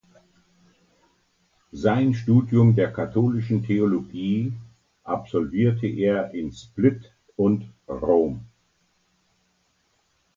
[1.73, 4.51] Sein Studium der Katholischen Theologie
[5.03, 8.43] absolvierte er in Split und Rom.